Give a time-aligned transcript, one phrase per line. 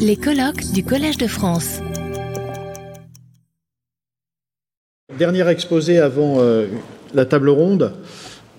[0.00, 1.78] Les colloques du Collège de France.
[5.16, 6.66] Dernier exposé avant euh,
[7.14, 7.92] la table ronde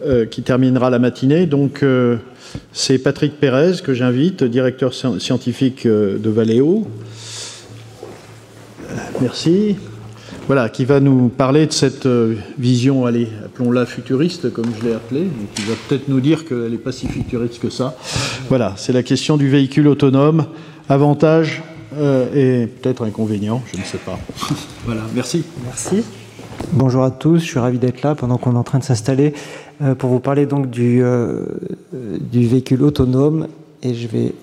[0.06, 1.46] euh, qui terminera la matinée.
[1.46, 2.16] Donc, euh,
[2.72, 6.88] c'est Patrick Pérez que j'invite, directeur scientifique de Valeo.
[9.20, 9.76] Merci.
[10.48, 12.08] Voilà, qui va nous parler de cette
[12.58, 16.72] vision, allez, appelons-la futuriste, comme je l'ai appelée, et qui va peut-être nous dire qu'elle
[16.72, 17.98] n'est pas si futuriste que ça.
[18.48, 20.46] Voilà, c'est la question du véhicule autonome,
[20.90, 21.64] avantage
[22.36, 24.20] et peut-être inconvénient, je ne sais pas.
[24.86, 25.44] voilà, merci.
[25.64, 26.04] Merci.
[26.74, 29.34] Bonjour à tous, je suis ravi d'être là pendant qu'on est en train de s'installer
[29.82, 31.46] euh, pour vous parler donc du, euh,
[31.94, 33.48] du véhicule autonome
[33.84, 34.34] et je vais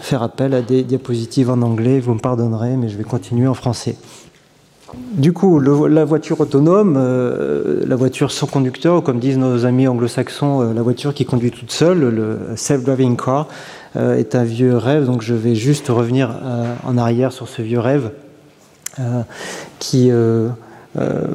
[0.00, 3.54] faire appel à des diapositives en anglais, vous me pardonnerez, mais je vais continuer en
[3.54, 3.96] français.
[4.94, 9.86] Du coup, la voiture autonome, euh, la voiture sans conducteur, ou comme disent nos amis
[9.86, 13.48] anglo-saxons, la voiture qui conduit toute seule, le self-driving car,
[13.96, 15.04] est un vieux rêve.
[15.04, 16.34] Donc je vais juste revenir
[16.84, 18.10] en arrière sur ce vieux rêve
[18.98, 19.22] euh,
[19.78, 20.48] qui euh,
[20.98, 21.28] euh,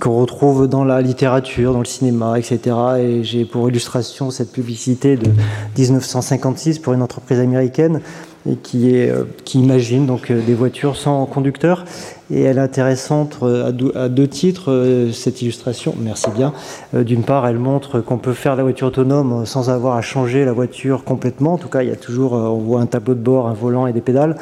[0.00, 2.76] qu'on retrouve dans la littérature, dans le cinéma, etc.
[2.98, 5.30] Et j'ai pour illustration cette publicité de
[5.78, 8.00] 1956 pour une entreprise américaine
[8.48, 9.08] et qui
[9.54, 11.84] imagine donc des voitures sans conducteur.
[12.30, 15.94] Et elle est intéressante à deux, titres, cette illustration.
[15.98, 16.52] Merci bien.
[16.92, 20.52] D'une part, elle montre qu'on peut faire la voiture autonome sans avoir à changer la
[20.52, 21.54] voiture complètement.
[21.54, 23.86] En tout cas, il y a toujours, on voit un tableau de bord, un volant
[23.86, 24.36] et des pédales.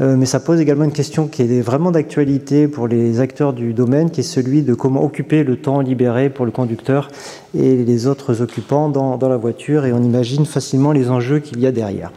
[0.00, 3.74] Euh, mais ça pose également une question qui est vraiment d'actualité pour les acteurs du
[3.74, 7.08] domaine, qui est celui de comment occuper le temps libéré pour le conducteur
[7.54, 11.66] et les autres occupants dans la voiture, et on imagine facilement les enjeux qu'il y
[11.66, 12.12] a derrière.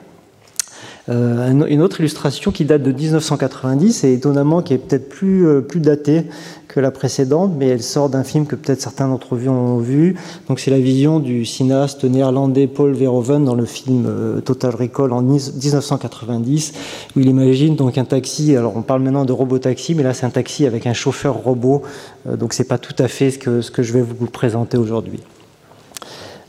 [1.09, 5.59] Euh, une autre illustration qui date de 1990 et étonnamment qui est peut-être plus, euh,
[5.59, 6.23] plus datée
[6.69, 10.15] que la précédente, mais elle sort d'un film que peut-être certains d'entre vous ont vu.
[10.47, 15.11] Donc c'est la vision du cinéaste néerlandais Paul Verhoeven dans le film euh, Total Recall
[15.11, 16.73] en 1990,
[17.15, 18.55] où il imagine donc un taxi.
[18.55, 21.35] Alors on parle maintenant de robot taxi, mais là c'est un taxi avec un chauffeur
[21.35, 21.81] robot.
[22.25, 25.19] donc c'est pas tout à fait ce que, ce que je vais vous présenter aujourd'hui.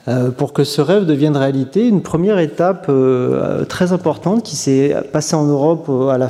[0.06, 4.94] Euh, pour que ce rêve devienne réalité, une première étape euh, très importante qui s'est
[5.12, 6.28] passée en Europe euh,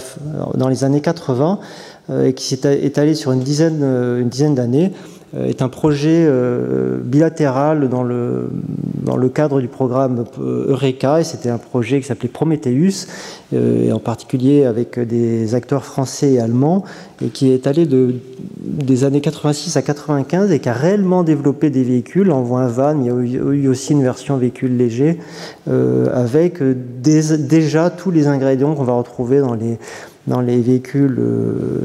[0.55, 1.59] dans les années 80
[2.23, 4.93] et qui s'est étalée sur une dizaine, une dizaine d'années,
[5.37, 8.51] est un projet euh, bilatéral dans le,
[9.03, 13.07] dans le cadre du programme Eureka, et c'était un projet qui s'appelait Prometheus,
[13.53, 16.85] euh, et en particulier avec des acteurs français et allemands,
[17.23, 18.15] et qui est allé de,
[18.61, 22.31] des années 86 à 95 et qui a réellement développé des véhicules.
[22.31, 25.19] On voit un van, il y a eu aussi une version véhicule léger,
[25.67, 29.79] avec déjà tous les ingrédients qu'on va retrouver dans les
[30.27, 31.21] dans les véhicules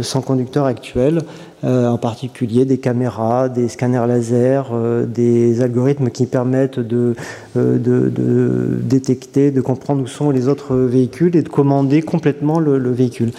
[0.02, 1.24] sans conducteur actuels,
[1.66, 7.16] euh, en particulier des caméras, des scanners laser, euh, des algorithmes qui permettent de,
[7.58, 12.78] euh, de, détecter, de comprendre où sont les autres véhicules et de commander complètement le,
[12.78, 13.32] le véhicule.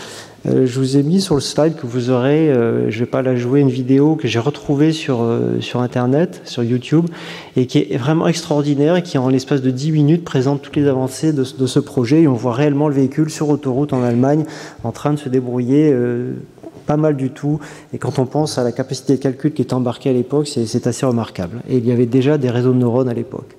[0.45, 3.37] je vous ai mis sur le slide que vous aurez, je ne vais pas la
[3.37, 5.23] jouer, une vidéo que j'ai retrouvée sur,
[5.75, 7.07] Internet, sur YouTube,
[7.57, 10.89] et qui est vraiment extraordinaire et qui, en l'espace de 10 minutes, présente toutes les
[10.89, 12.23] avancées de, ce projet.
[12.23, 14.45] Et on voit réellement le véhicule sur autoroute en Allemagne
[14.85, 15.95] en train de se débrouiller
[16.91, 17.61] pas mal du tout.
[17.93, 20.87] Et quand on pense à la capacité de calcul qui était embarquée à l'époque, c'est
[20.89, 21.63] assez remarquable.
[21.69, 23.55] Et il y avait déjà des réseaux de neurones à l'époque.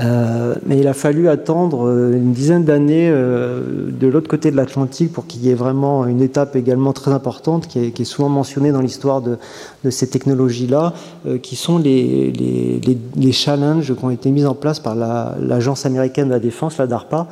[0.00, 4.56] Euh, mais il a fallu attendre euh, une dizaine d'années euh, de l'autre côté de
[4.56, 8.72] l'Atlantique pour qu'il y ait vraiment une étape également très importante qui est, souvent mentionnée
[8.72, 9.36] dans l'histoire de,
[9.90, 10.94] ces technologies-là,
[11.42, 16.32] qui sont les, les, challenges qui ont été mis en place par l'Agence américaine de
[16.32, 17.28] la défense, la DARPA,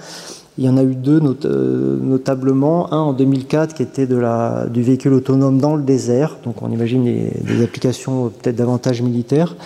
[0.60, 5.15] il y en a eu deux euh, notablement, un en 2004 qui était du véhicule
[5.15, 9.56] autonome dans le désert, donc on imagine des, applications peut-être davantage militaires.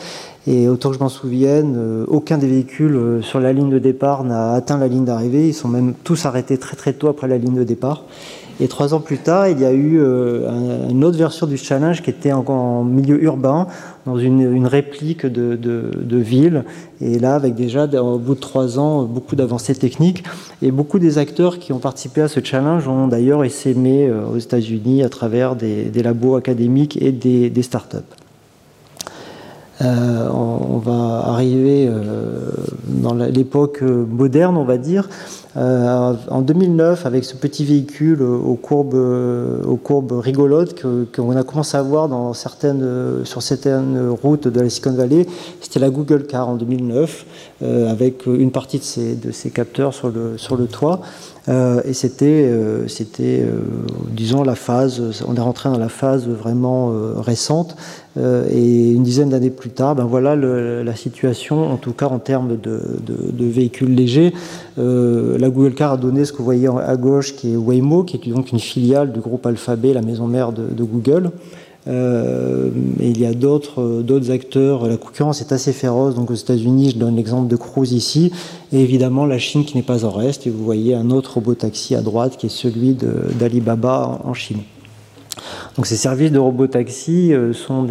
[0.46, 3.80] Et autant que je m'en souvienne, euh, aucun des véhicules euh, sur la ligne de
[3.80, 5.48] départ n'a atteint la ligne d'arrivée.
[5.48, 8.04] Ils sont même tous arrêtés très très tôt après la ligne de départ.
[8.60, 12.02] Et trois ans plus tard, il y a eu euh, une autre version du challenge
[12.02, 13.66] qui était en, milieu urbain,
[14.06, 16.64] dans une, réplique de, ville.
[17.00, 20.24] Et là, avec déjà, au bout de trois ans, beaucoup d'avancées techniques.
[20.62, 24.38] Et beaucoup des acteurs qui ont participé à ce challenge ont d'ailleurs essaimé euh, aux
[24.38, 28.23] États-Unis à travers des, labos académiques et des, des startups.
[29.82, 32.50] Euh, on, va arriver euh,
[32.86, 35.08] dans l'époque moderne, on va dire.
[35.56, 40.80] Euh, en 2009, avec ce petit véhicule aux courbes, rigolotes
[41.14, 42.08] qu'on a commencé à voir
[43.24, 45.26] sur certaines routes de la Silicon Valley,
[45.60, 47.26] c'était la Google Car en 2009.
[47.62, 51.00] avec une partie de ces capteurs sur le toit.
[51.48, 53.60] Euh, et c'était, euh, c'était euh,
[54.10, 57.76] disons, la phase, on est rentré dans la phase vraiment récente.
[58.16, 62.56] et une dizaine d'années plus tard, ben voilà la situation, en tout cas en termes
[62.56, 64.32] de, de, véhicules légers.
[64.76, 68.16] la Google Car a donné ce que vous voyez à gauche, qui est Waymo, qui
[68.16, 71.30] est donc une filiale du groupe Alphabet, la maison mère de, Google.
[71.86, 74.86] Euh, il y a d'autres, d'autres acteurs.
[74.86, 76.14] La concurrence est assez féroce.
[76.14, 78.32] Donc aux États-Unis, je donne l'exemple de Cruise ici,
[78.72, 80.46] et évidemment la Chine qui n'est pas en reste.
[80.46, 82.96] Et vous voyez un autre robot taxi à droite qui est celui
[83.38, 84.60] d'Alibaba en Chine.
[85.76, 87.86] Donc ces services de robotaxi euh, sont,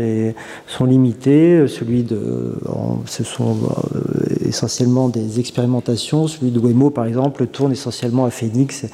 [0.67, 1.67] sont limités.
[1.67, 2.55] Celui de,
[3.05, 3.57] ce sont
[3.95, 6.27] euh, essentiellement des expérimentations.
[6.27, 8.85] Celui de Waymo, par exemple, tourne essentiellement à Phoenix,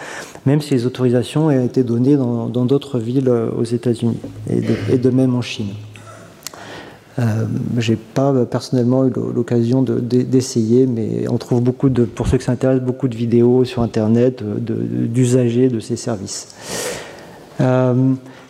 [0.45, 4.17] même si les autorisations ont été données dans d'autres villes euh, aux États-Unis
[4.49, 5.69] et, de même en Chine.
[7.17, 7.45] Euh,
[7.77, 12.85] j'ai pas personnellement eu l'occasion d'essayer, mais on trouve beaucoup de, pour ceux qui s'intéressent,
[12.85, 16.47] beaucoup de vidéos sur Internet d'usagers de, ces services.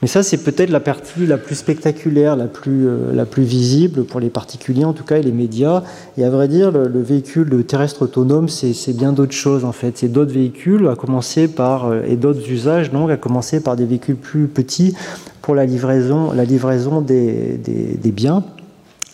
[0.02, 4.06] Mais ça, c'est peut-être la partie la plus spectaculaire, la plus, euh, la plus visible
[4.06, 5.84] pour les particuliers, en tout cas, et les médias.
[6.18, 9.98] Et à vrai dire, le, véhicule terrestre autonome, c'est bien d'autres choses, en fait.
[9.98, 13.86] C'est d'autres véhicules, à commencer par, euh, et d'autres usages, donc, à commencer par des
[13.86, 14.96] véhicules plus petits
[15.42, 18.44] pour la livraison, la livraison des, des biens.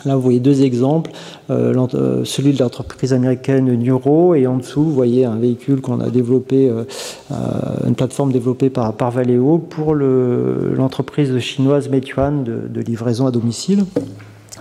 [0.06, 1.12] Là, vous voyez deux exemples,
[1.50, 6.00] euh, euh, celui de l'entreprise américaine Neuro, et en dessous, vous voyez un véhicule qu'on
[6.00, 6.84] a développé, euh,
[7.88, 13.86] une plateforme développée par, par Valeo pour l'entreprise chinoise Meituan de, livraison à domicile.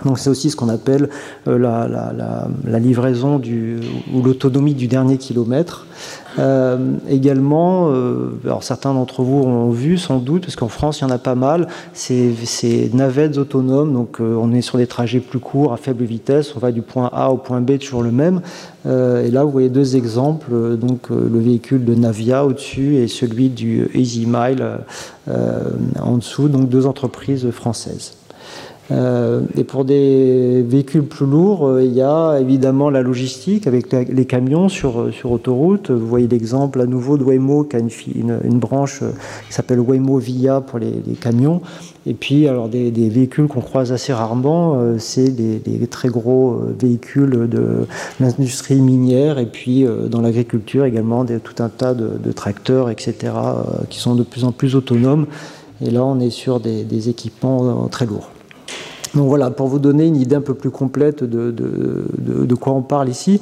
[0.03, 1.09] Donc c'est aussi ce qu'on appelle
[1.45, 3.39] la, livraison
[4.13, 5.85] ou l'autonomie du dernier kilomètre.
[6.39, 6.77] Euh,
[7.09, 11.05] également, euh, alors certains d'entre vous ont vu sans doute, parce qu'en France il y
[11.05, 15.39] en a pas mal, ces, navettes autonomes, donc euh, on est sur des trajets plus
[15.39, 18.41] courts à faible vitesse, on va du point A au point B toujours le même.
[18.85, 23.87] et là vous voyez deux exemples, donc le véhicule de Navia au-dessus et celui du
[23.93, 24.63] Easy Mile
[25.27, 28.13] en dessous, donc deux entreprises françaises.
[28.91, 33.91] Euh, et pour des véhicules plus lourds, euh, il y a évidemment la logistique avec
[33.91, 35.89] les camions sur, euh, sur autoroute.
[35.89, 37.89] Vous voyez l'exemple à nouveau de Waymo qui a une,
[38.43, 38.99] une, branche
[39.47, 41.61] qui s'appelle Waymo Via pour les, camions.
[42.05, 47.87] Et puis, alors des, véhicules qu'on croise assez rarement, c'est des, très gros véhicules de
[48.19, 53.33] l'industrie minière et puis dans l'agriculture également tout un tas de, tracteurs, etc.,
[53.89, 55.25] qui sont de plus en plus autonomes.
[55.83, 58.34] Et là, on est sur des équipements très lourds.
[59.15, 62.81] Donc voilà, pour vous donner une idée un peu plus complète de, de, quoi on
[62.81, 63.39] parle ici.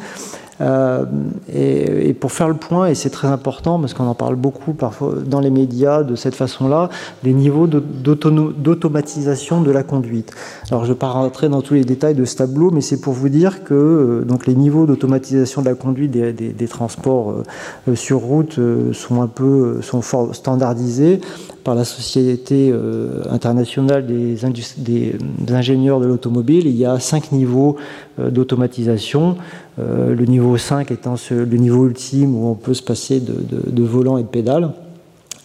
[0.61, 1.05] Euh,
[1.51, 5.15] et, pour faire le point, et c'est très important parce qu'on en parle beaucoup parfois
[5.25, 6.89] dans les médias de cette façon-là,
[7.23, 10.31] les niveaux d'automatisation de la conduite.
[10.69, 13.01] Alors je ne vais pas rentrer dans tous les détails de ce tableau, mais c'est
[13.01, 17.43] pour vous dire que euh, donc les niveaux d'automatisation de la conduite des, transports
[17.87, 18.59] euh, sur route
[18.93, 20.01] sont un peu sont
[20.33, 21.19] standardisés
[21.63, 24.45] par la Société euh, internationale des,
[25.49, 26.67] ingénieurs de l'automobile.
[26.67, 27.77] Il y a cinq niveaux
[28.19, 29.37] euh, d'automatisation.
[29.79, 34.17] Euh, le niveau 5 étant le niveau ultime où on peut se passer de, volant
[34.17, 34.71] et de pédale.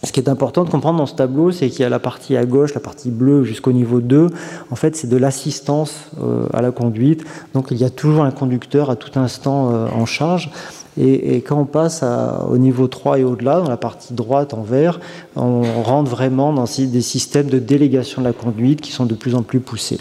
[0.03, 2.37] Ce qui est important de comprendre dans ce tableau, c'est qu'il y a la partie
[2.37, 4.27] à gauche, la partie bleue jusqu'au niveau 2.
[4.71, 6.09] En fait, c'est de l'assistance
[6.53, 7.25] à la conduite.
[7.53, 10.51] Donc, il y a toujours un conducteur à tout instant en charge.
[10.99, 12.03] Et, quand on passe
[12.49, 14.99] au niveau 3 et au-delà, dans la partie droite en vert,
[15.35, 19.35] on rentre vraiment dans des systèmes de délégation de la conduite qui sont de plus
[19.35, 19.99] en plus poussés.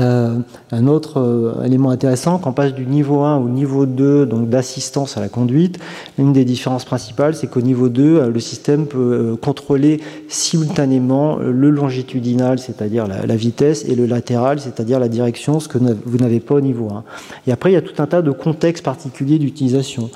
[0.00, 0.38] Euh,
[0.70, 4.48] un autre euh, élément intéressant, quand on passe du niveau 1 au niveau 2, donc
[4.48, 5.78] d'assistance à la conduite,
[6.18, 11.70] une des différences principales, c'est qu'au niveau 2, euh, le système peut contrôler simultanément le
[11.70, 16.54] longitudinal, c'est-à-dire la, vitesse, et le latéral, c'est-à-dire la direction, ce que vous n'avez pas
[16.54, 17.04] au niveau 1.
[17.46, 20.10] Et après, il y a tout un tas de contextes particuliers d'utilisation.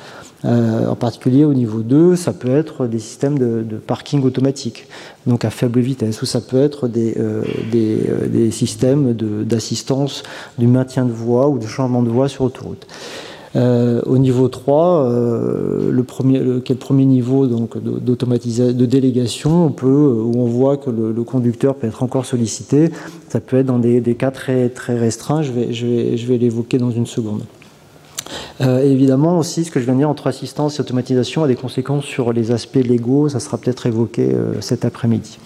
[0.45, 4.87] Euh, en particulier au niveau 2, ça peut être des systèmes de, parking automatique,
[5.27, 7.43] donc à faible vitesse, ou ça peut être des, euh,
[7.75, 10.23] euh, systèmes d'assistance
[10.59, 12.87] du maintien de voie ou de changement de voie sur autoroute.
[13.55, 15.11] au niveau 3,
[15.91, 20.91] le premier, quel premier niveau donc d'automatisation, de délégation, on peut, où on voit que
[20.91, 22.91] le, conducteur peut être encore sollicité.
[23.29, 25.43] Ça peut être dans des, cas très, très restreints.
[25.43, 27.43] Je vais l'évoquer dans une seconde.
[28.61, 31.55] Euh, évidemment aussi, ce que je viens de dire entre assistance et automatisation a des
[31.55, 35.39] conséquences sur les aspects légaux, ça sera peut-être évoqué euh, cet après-midi.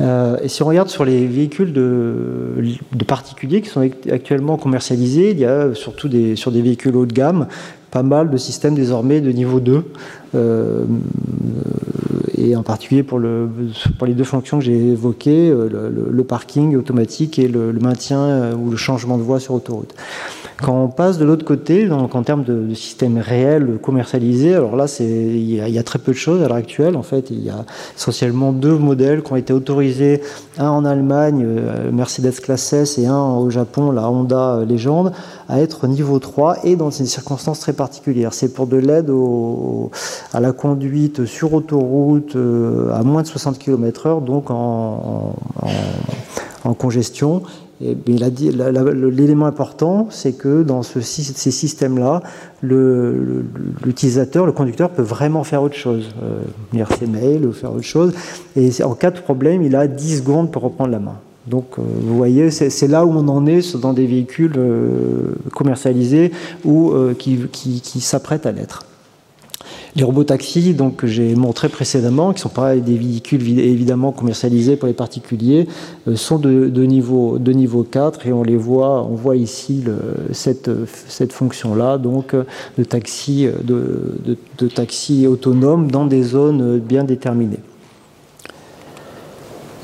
[0.00, 2.62] Euh, et si on regarde sur les véhicules de,
[3.06, 7.46] particuliers qui sont actuellement commercialisés, il y a surtout sur des véhicules haut de gamme
[7.90, 9.84] pas mal de systèmes désormais de niveau 2,
[12.38, 13.48] et en particulier pour, le,
[13.98, 18.76] pour les deux fonctions que j'ai évoquées, le, parking automatique et le, maintien ou le
[18.76, 19.94] changement de voie sur autoroute.
[20.62, 24.86] Quand on passe de l'autre côté, donc en termes de, systèmes réels commercialisés, alors là,
[25.00, 26.96] il y, a très peu de choses à l'heure actuelle.
[26.96, 30.22] En fait, il y a essentiellement deux modèles qui ont été autorisés,
[30.56, 35.12] un en Allemagne, euh, Mercedes Classe S, et un au Japon, la Honda Legend,
[35.50, 38.32] à être niveau 3 et dans des circonstances très particulières.
[38.32, 39.10] C'est pour de l'aide
[40.32, 45.34] à la conduite sur autoroute euh, à moins de 60 km/h, donc en,
[46.64, 47.42] en congestion
[47.80, 52.22] l'élément important, c'est que dans ce, ces systèmes-là,
[52.62, 56.40] l'utilisateur, le, conducteur peut vraiment faire autre chose, euh,
[56.72, 58.14] lire ses mails ou faire autre chose.
[58.56, 61.16] Et en cas de problème, il a 10 secondes pour reprendre la main.
[61.46, 66.32] Donc, euh, vous voyez, c'est là où on en est dans des véhicules euh, commercialisés
[66.64, 68.84] ou qui, qui s'apprêtent à l'être.
[69.96, 74.88] Les robotaxis, donc que j'ai montré précédemment, qui sont pas des véhicules évidemment commercialisés pour
[74.88, 75.66] les particuliers,
[76.06, 79.84] euh, sont de, niveau, de niveau 4 et on les voit, on voit ici
[80.32, 80.70] cette,
[81.32, 82.34] fonction-là, donc
[82.78, 84.16] de taxi, de,
[84.58, 87.60] de taxi autonome dans des zones bien déterminées.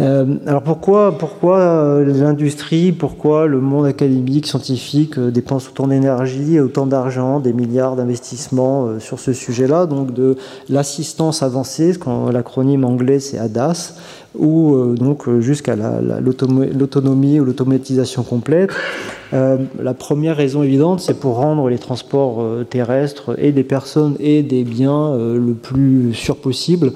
[0.02, 6.58] Euh, alors pourquoi, pourquoi euh, l'industrie, pourquoi le monde académique, scientifique euh, dépense autant d'énergie
[6.58, 10.36] autant d'argent, des milliards d'investissements sur ce sujet-là, donc de
[10.68, 11.92] l'assistance avancée,
[12.32, 13.94] l'acronyme anglais c'est ADAS,
[14.36, 18.70] ou donc jusqu'à l'autonomie ou l'automatisation complète.
[19.32, 24.64] la première raison évidente, c'est pour rendre les transports terrestres et des personnes et des
[24.64, 26.92] biens le plus sûr possible.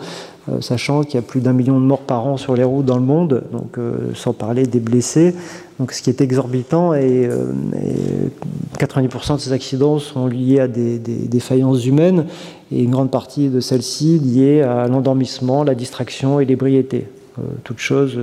[0.48, 2.86] Euh, sachant qu'il y a plus d'un million de morts par an sur les routes
[2.86, 5.34] dans le monde, donc euh, sans parler des blessés.
[5.80, 7.28] Donc, ce qui est exorbitant et,
[8.78, 12.26] 90% euh, de ces accidents sont liés à des, défaillances humaines
[12.70, 17.08] et une grande partie de celles-ci liées à l'endormissement, la distraction et l'ébriété.
[17.64, 18.18] toutes choses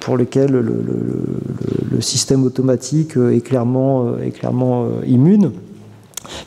[0.00, 5.52] pour lesquelles le, système automatique est clairement, est clairement immune.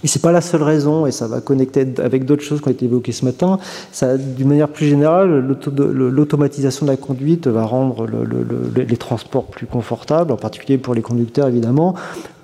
[0.03, 2.67] Mais ce n'est pas la seule raison, et ça va connecter avec d'autres choses qui
[2.67, 3.59] ont été évoquées ce matin.
[4.35, 8.07] D'une manière plus générale, l'automatisation de la conduite va rendre
[8.75, 11.95] les transports plus confortables, en particulier pour les conducteurs évidemment,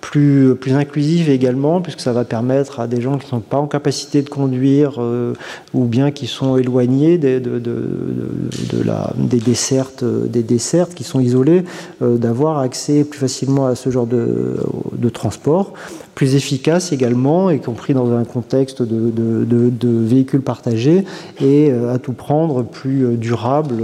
[0.01, 3.68] plus, inclusive également, puisque ça va permettre à des gens qui ne sont pas en
[3.68, 5.34] capacité de conduire euh,
[5.74, 11.20] ou bien qui sont éloignés de, de, de, la, des, dessertes, des dessertes qui sont
[11.20, 11.63] isolées,
[12.01, 15.74] euh, d'avoir accès plus facilement à ce genre de, transport,
[16.16, 21.06] plus efficace également, y compris dans un contexte de, véhicules partagés,
[21.39, 23.84] et euh, à tout prendre plus durable,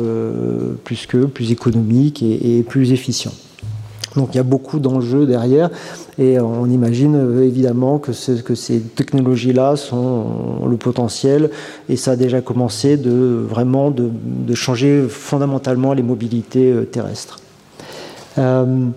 [0.84, 3.32] plus que plus économique et, et plus efficient.
[4.16, 5.70] Donc il y a beaucoup d'enjeux derrière.
[6.18, 11.50] Et on imagine euh, évidemment que, que ces technologies-là sont le potentiel,
[11.90, 14.12] et ça a déjà commencé de vraiment de,
[14.54, 17.40] changer fondamentalement les mobilités euh, terrestres.
[18.38, 18.88] Euh,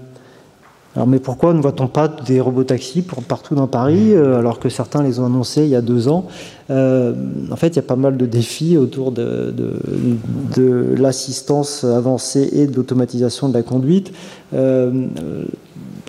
[0.97, 5.21] alors, mais pourquoi ne voit-on pas des robotaxis partout dans Paris, alors que certains les
[5.21, 6.27] ont annoncés il y a deux ans?
[6.71, 9.55] En fait, il y a pas mal de défis autour de,
[10.57, 14.11] de l'assistance avancée et de l'automatisation de la conduite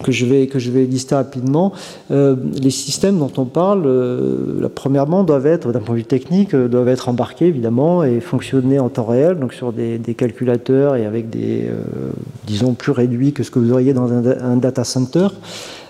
[0.04, 1.74] que je vais, que je vais lister rapidement.
[2.12, 6.54] Euh, les systèmes dont on parle, euh, premièrement, doivent être, d'un point de vue technique,
[6.54, 11.06] euh, doivent être embarqués évidemment et fonctionner en temps réel, donc sur des, calculateurs et
[11.06, 11.70] avec des,
[12.46, 15.28] disons, plus réduits que ce que vous auriez dans un data center.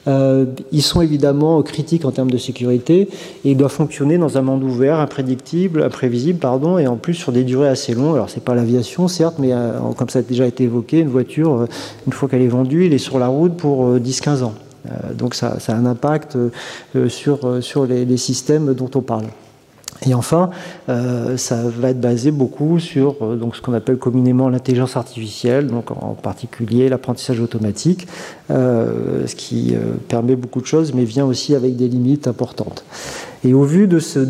[0.07, 3.09] Euh, ils sont évidemment critiques en termes de sécurité
[3.43, 7.31] et ils doivent fonctionner dans un monde ouvert, imprédictible, imprévisible, pardon, et en plus sur
[7.31, 8.15] des durées assez longues.
[8.15, 11.53] Alors c'est pas l'aviation certes, mais euh, comme ça a déjà été évoqué, une voiture,
[11.53, 11.65] euh,
[12.05, 14.53] une fois qu'elle est vendue, elle est sur la route pour 10-15 ans.
[15.13, 16.37] donc ça, a un impact
[17.07, 19.25] sur, sur les systèmes dont on parle.
[20.05, 20.51] Et enfin,
[20.89, 25.67] euh, ça va être basé beaucoup sur euh, donc, ce qu'on appelle communément l'intelligence artificielle,
[25.67, 28.07] donc en particulier l'apprentissage automatique,
[28.51, 29.75] euh, ce qui
[30.07, 32.83] permet beaucoup de choses, mais vient aussi avec des limites importantes.
[33.43, 34.25] Et au vu de, ces,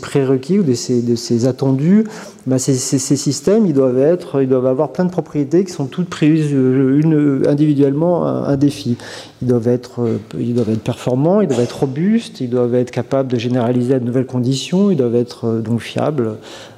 [0.00, 2.04] prérequis ou de ces, attendus,
[2.46, 6.08] bah, ces, systèmes, ils doivent, être, ils doivent avoir plein de propriétés qui sont toutes
[6.08, 8.96] prises une, individuellement un, défi.
[9.40, 10.00] Ils doivent, être,
[10.38, 14.00] ils doivent être performants, ils doivent être robustes, ils doivent être capables de généraliser à
[14.00, 16.36] de nouvelles conditions, ils doivent être donc fiables,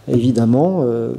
[0.09, 0.85] évidemment.
[0.85, 1.12] Euh,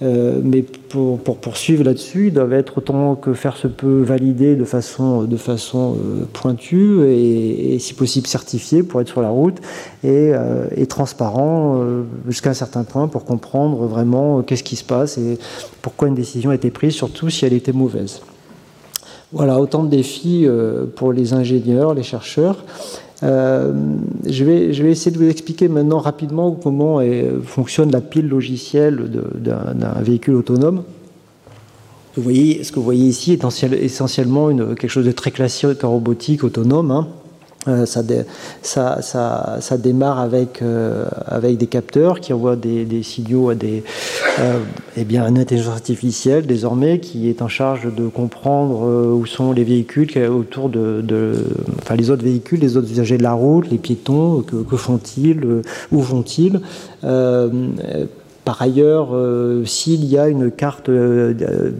[0.00, 4.64] euh, mais pour, poursuivre là-dessus, ils doivent être autant que faire se peut validés de
[4.64, 9.58] façon, de façon euh, pointue et, si possible certifiés pour être sur la route
[10.04, 11.82] et, euh, et transparents
[12.28, 15.38] jusqu'à un certain point pour comprendre vraiment qu'est-ce qui se passe et
[15.82, 18.20] pourquoi une décision a été prise, surtout si elle était mauvaise.
[19.32, 20.46] Voilà, autant de défis
[20.96, 22.64] pour les ingénieurs, les chercheurs.
[23.22, 23.72] Euh,
[24.26, 27.00] je, vais, essayer de vous expliquer maintenant rapidement comment
[27.44, 30.84] fonctionne la pile logicielle d'un véhicule autonome.
[32.16, 35.90] Vous voyez, ce que vous voyez ici est essentiellement quelque chose de très classique en
[35.90, 36.90] robotique autonome.
[36.90, 37.08] Hein.
[37.68, 38.02] Euh, ça,
[39.02, 43.82] ça, ça, démarre avec, euh, avec des capteurs qui envoient des, signaux à des,
[44.38, 44.58] euh,
[44.96, 49.52] eh bien, une intelligence artificielle désormais qui est en charge de comprendre euh, où sont
[49.52, 51.44] les véhicules autour de, de,
[51.80, 55.62] enfin les autres véhicules, les autres usagers de la route, les piétons, que, que font-ils,
[55.92, 56.60] où vont-ils
[58.48, 61.72] par ailleurs, euh, s'il y a une carte euh, euh,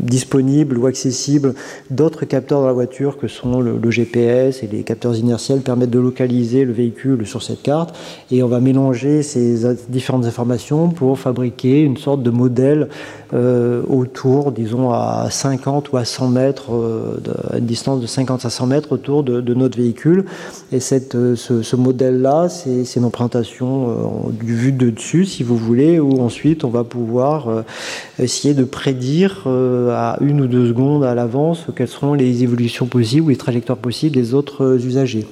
[0.00, 1.52] disponible ou accessible
[1.90, 5.98] d'autres capteurs dans la voiture que sont le, GPS et les capteurs inertiels permettent de
[5.98, 7.94] localiser le véhicule sur cette carte
[8.30, 12.88] et on va mélanger ces différentes informations pour fabriquer une sorte de modèle
[13.88, 16.70] autour, disons à 50 ou à 100 mètres,
[17.52, 20.24] à une distance de 50 à 100 mètres autour de, notre véhicule.
[20.70, 26.68] Et ce, modèle-là, c'est une représentation du vue de dessus, si vous voulez, ensuite on
[26.68, 27.62] va pouvoir euh,
[28.18, 32.86] essayer de prédire euh, à une ou deux secondes à l'avance quelles seront les évolutions
[32.86, 35.26] possibles ou les trajectoires possibles des autres euh, usagers.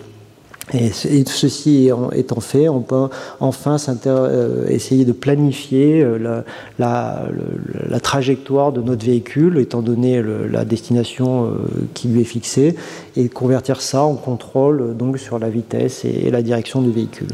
[0.75, 3.09] Et, ceci étant fait, on peut
[3.41, 3.77] enfin
[4.07, 6.43] euh, essayer de planifier euh,
[6.79, 11.49] la, trajectoire de notre véhicule, étant donné la destination euh,
[11.95, 12.75] qui lui est fixée,
[13.17, 17.29] et convertir ça en contrôle donc sur la vitesse et, la direction du véhicule.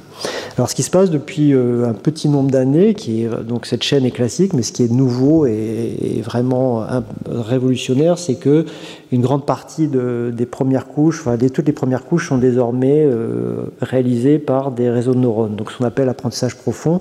[0.57, 4.11] Alors, ce qui se passe depuis un petit nombre d'années, qui donc cette chaîne est
[4.11, 6.85] classique, mais ce qui est nouveau et, vraiment
[7.27, 8.67] révolutionnaire, c'est que
[9.11, 14.39] une grande partie des premières couches, enfin, toutes les premières couches sont désormais euh, réalisées
[14.39, 15.57] par des réseaux de neurones.
[15.57, 17.01] Donc, ce qu'on appelle apprentissage profond,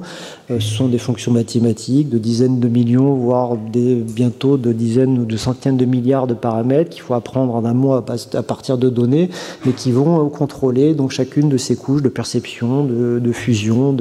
[0.50, 5.26] euh, ce sont des fonctions mathématiques de dizaines de millions, voire bientôt de dizaines ou
[5.26, 8.90] de centaines de milliards de paramètres qu'il faut apprendre en un mois à partir de
[8.90, 9.30] données,
[9.66, 13.96] mais qui vont contrôler donc chacune de ces couches de perception, de, fusion,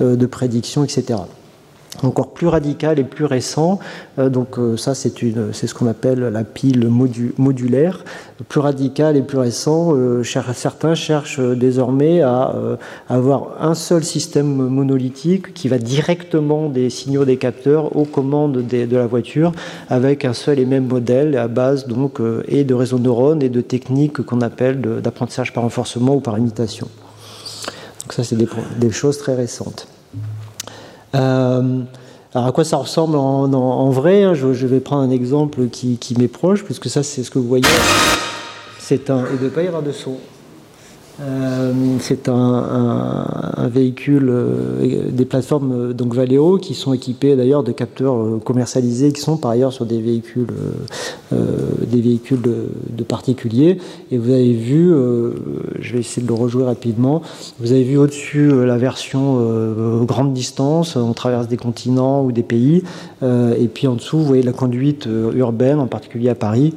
[0.00, 1.18] euh, de prédiction, etc
[2.04, 3.78] encore plus radical et plus récent.
[4.18, 8.04] Euh, donc euh, ça, c'est ce qu'on appelle la pile modulaire.
[8.48, 12.54] Plus radical et plus récent, euh, certains cherchent désormais à
[13.08, 18.96] avoir un seul système monolithique qui va directement des signaux des capteurs aux commandes de
[18.96, 19.52] la voiture
[19.88, 23.48] avec un seul et même modèle à base donc et de réseaux de neurones et
[23.48, 26.88] de techniques qu'on appelle d'apprentissage par renforcement ou par imitation.
[28.02, 29.88] Donc ça, c'est des choses très récentes.
[31.16, 31.82] Euh,
[32.34, 36.28] alors à quoi ça ressemble en, vrai hein, je, vais prendre un exemple qui, m'est
[36.28, 37.64] proche, puisque ça c'est ce que vous voyez.
[38.78, 39.24] C'est un.
[39.30, 40.18] Il ne doit pas y de son.
[41.20, 47.72] Euh, c'est un, véhicule, euh, des plateformes euh, donc Valeo qui sont équipées d'ailleurs de
[47.72, 50.46] capteurs commercialisés qui sont par ailleurs sur des véhicules,
[51.32, 53.78] des véhicules de, particuliers.
[54.10, 54.92] Et vous avez vu,
[55.78, 57.22] je vais essayer de le rejouer rapidement.
[57.60, 59.38] Vous avez vu au-dessus la version
[60.04, 62.82] grande distance, on traverse des continents ou des pays,
[63.22, 66.74] et puis en dessous vous voyez la conduite urbaine, en particulier à Paris.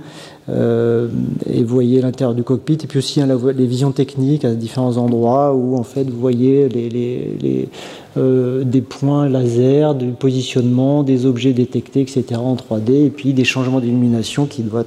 [0.50, 1.08] Euh,
[1.46, 4.98] et vous voyez l'intérieur du cockpit, et puis aussi hein, les visions techniques à différents
[4.98, 7.70] endroits où en fait vous voyez les,
[8.18, 12.24] euh, des points laser, du positionnement, des objets détectés, etc.
[12.36, 14.86] en 3D, et puis des changements d'illumination qui, doivent,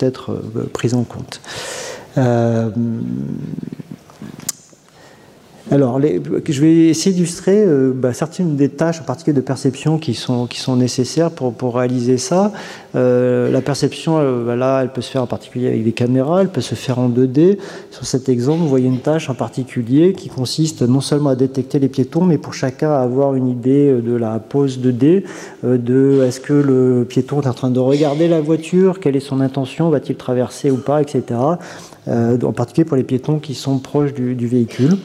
[0.00, 1.40] être euh, pris en compte.
[5.72, 10.14] Alors, je vais essayer d'illustrer euh, bah, certaines des tâches, en particulier de perception, qui
[10.14, 12.52] sont, nécessaires pour, réaliser ça.
[12.94, 16.50] Euh, la perception, euh, là, elle peut se faire en particulier avec des caméras, elle
[16.50, 17.58] peut se faire en 2D.
[17.90, 21.80] Sur cet exemple, vous voyez une tâche en particulier qui consiste non seulement à détecter
[21.80, 25.24] les piétons, mais pour chacun à avoir une idée de la pose 2D,
[25.64, 29.40] de est-ce que le piéton est en train de regarder la voiture, quelle est son
[29.40, 31.22] intention, va-t-il traverser ou pas, etc.
[32.08, 34.96] en particulier pour les piétons qui sont proches du véhicule.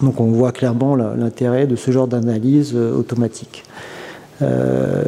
[0.00, 3.64] Donc on voit clairement l'intérêt de ce genre d'analyse euh, automatique.
[4.40, 5.02] Euh,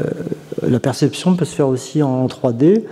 [0.67, 2.83] la perception peut se faire aussi en 3D.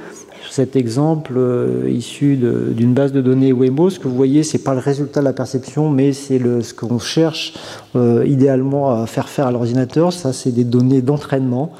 [0.42, 4.56] Sur cet exemple euh, issu d'une base de données Waymo, ce que vous voyez, ce
[4.56, 7.54] n'est pas le résultat de la perception, mais c'est ce qu'on cherche
[7.94, 10.12] idéalement à faire faire à l'ordinateur.
[10.12, 11.72] Ça, c'est des données d'entraînement.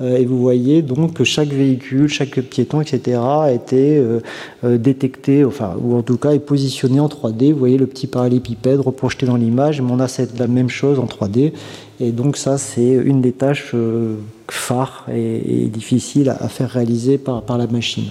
[0.00, 3.18] Euh, et vous voyez donc que chaque véhicule, chaque piéton, etc.
[3.20, 4.20] a été euh,
[4.64, 7.52] euh, détecté, enfin, ou en tout cas est positionné en 3D.
[7.52, 10.98] Vous voyez le petit parallépipède reprojeté dans l'image, mais on a cette, la même chose
[10.98, 11.52] en 3D.
[12.00, 13.74] Et donc ça, c'est une des tâches
[14.48, 18.06] phares et, difficiles à, faire réaliser par, la machine.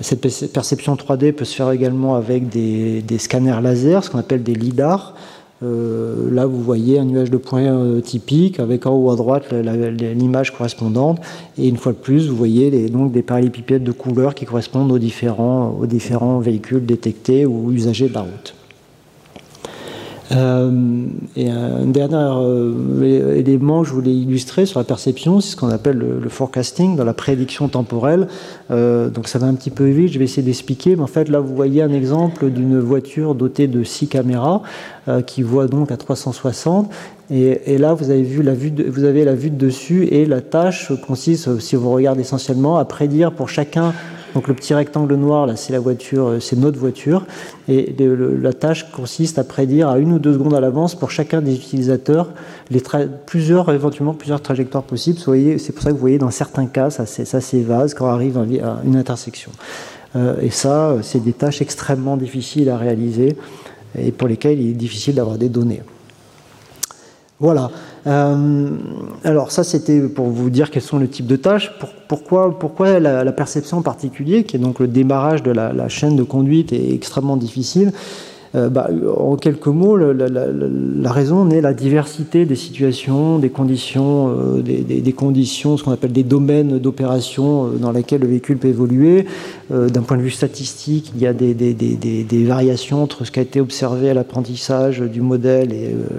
[0.00, 4.42] cette perception 3D peut se faire également avec des, des scanners laser, ce qu'on appelle
[4.42, 5.14] des LIDAR.
[5.62, 9.52] Euh, là, vous voyez un nuage de points euh, typique avec en haut à droite
[9.52, 11.20] l'image correspondante.
[11.58, 14.98] Et une fois de plus, vous voyez donc des parallépipèdes de couleurs qui correspondent aux
[14.98, 18.54] différents, véhicules détectés ou usagers de la route.
[20.32, 25.56] Euh, et un dernier euh, élément que je voulais illustrer sur la perception, c'est ce
[25.56, 28.26] qu'on appelle le, forecasting, dans la prédiction temporelle.
[28.70, 30.96] Euh, donc ça va un petit peu vite, je vais essayer d'expliquer.
[30.96, 34.62] Mais en fait, là, vous voyez un exemple d'une voiture dotée de six caméras
[35.26, 36.90] qui voit donc à 360.
[37.30, 40.40] Et, là, vous avez, vu la vue vous avez la vue de dessus et la
[40.40, 43.92] tâche consiste, si vous regardez essentiellement, à prédire pour chacun
[44.36, 47.24] donc le petit rectangle noir, là, c'est la voiture, euh, c'est notre voiture.
[47.68, 51.40] Et la tâche consiste à prédire à une ou deux secondes à l'avance pour chacun
[51.40, 52.28] des utilisateurs
[52.70, 52.82] les
[53.24, 55.18] plusieurs, éventuellement plusieurs trajectoires possibles.
[55.18, 58.82] C'est pour ça que vous voyez dans certains cas, ça, s'évase quand on arrive à
[58.84, 59.52] une intersection.
[60.16, 63.38] Euh, et ça, c'est des tâches extrêmement difficiles à réaliser
[63.98, 65.80] et pour lesquelles il est difficile d'avoir des données.
[67.38, 67.70] Voilà.
[68.06, 68.70] Euh,
[69.24, 71.72] alors ça, c'était pour vous dire quels sont les types de tâches.
[72.08, 76.22] pourquoi, pourquoi la, perception en particulier, qui est donc le démarrage de la chaîne de
[76.22, 77.92] conduite, est extrêmement difficile?
[78.54, 84.62] Euh, bah, en quelques mots, la, raison est la diversité des situations, des conditions, euh,
[84.62, 89.26] des, conditions, ce qu'on appelle des domaines d'opération euh, dans lesquels le véhicule peut évoluer.
[89.68, 93.60] D'un point de vue statistique, il y a des, variations entre ce qui a été
[93.60, 95.72] observé à l'apprentissage du modèle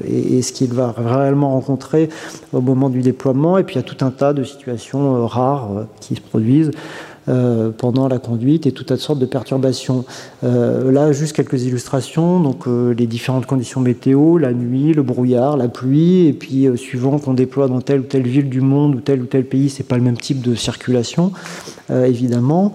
[0.06, 2.10] et, ce qu'il va réellement rencontrer
[2.52, 3.58] au moment du déploiement.
[3.58, 6.72] Et puis il y a tout un tas de situations rares qui se produisent.
[7.30, 10.06] Euh, pendant la conduite et toutes sortes de perturbations.
[10.46, 12.40] Euh, là, juste quelques illustrations.
[12.40, 17.20] Donc, euh, les différentes conditions météo, la nuit, le brouillard, la pluie, et puis suivant
[17.20, 19.84] qu'on déploie dans telle ou telle ville du monde ou tel ou tel pays, c'est
[19.84, 21.34] pas le même type de circulation,
[21.90, 22.74] évidemment.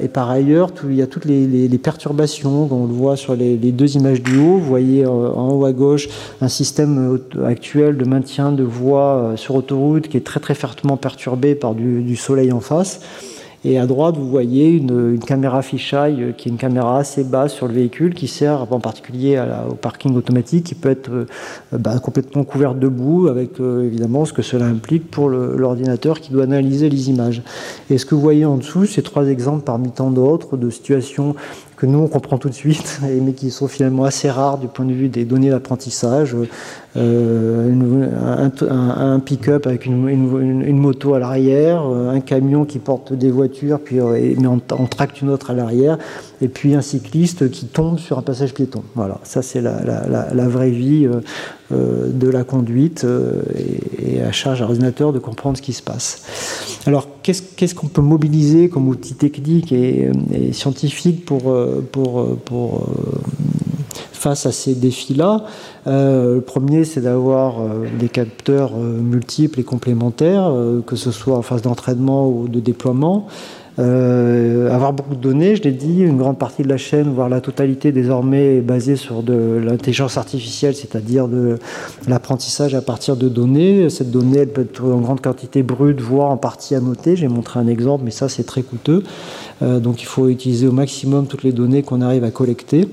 [0.00, 3.96] et par ailleurs, il y a toutes les, perturbations, on le voit sur les, deux
[3.96, 4.58] images du haut.
[4.58, 6.08] Vous voyez en haut à gauche
[6.40, 11.54] un système actuel de maintien de voie sur autoroute qui est très très fortement perturbé
[11.54, 13.00] par du soleil en face.
[13.68, 17.52] Et à droite, vous voyez une, caméra fisheye euh, qui est une caméra assez basse
[17.52, 21.26] sur le véhicule qui sert en particulier au parking automatique qui peut être euh,
[21.72, 26.30] bah, complètement couverte de boue avec euh, évidemment ce que cela implique pour l'ordinateur qui
[26.30, 27.42] doit analyser les images.
[27.90, 31.34] Et ce que vous voyez en dessous, c'est trois exemples parmi tant d'autres de situations
[31.76, 34.84] que nous on comprend tout de suite, mais qui sont finalement assez rares du point
[34.84, 36.36] de vue des données d'apprentissage.
[36.96, 43.80] Euh, un, pick-up avec une, moto à l'arrière, euh, un camion qui porte des voitures,
[43.80, 45.98] puis euh, mais on, tracte une autre à l'arrière,
[46.40, 48.82] et puis un cycliste qui tombe sur un passage piéton.
[48.94, 51.08] Voilà, ça c'est la, vraie vie
[51.70, 53.06] de la conduite
[53.98, 56.78] et, à charge à l'ordinateur de comprendre ce qui se passe.
[56.86, 60.10] Alors qu'est-ce qu'on peut mobiliser comme outil technique et,
[60.52, 61.54] scientifique pour,
[61.90, 62.88] pour, pour
[64.26, 65.44] face à ces défis-là.
[65.86, 70.52] Euh, le premier, c'est d'avoir euh, des capteurs euh, multiples et complémentaires,
[70.84, 73.28] que ce soit en phase d'entraînement ou de déploiement.
[73.78, 77.40] avoir beaucoup de données, je l'ai dit, une grande partie de la chaîne, voire la
[77.40, 81.58] totalité désormais est basée sur de l'intelligence artificielle, c'est-à-dire de
[82.08, 83.88] l'apprentissage à partir de données.
[83.90, 87.14] Cette donnée, elle peut être en grande quantité brute, voire en partie annotée.
[87.14, 89.04] J'ai montré un exemple, mais ça c'est très coûteux.
[89.60, 92.88] donc il faut utiliser au maximum toutes les données qu'on arrive à collecter.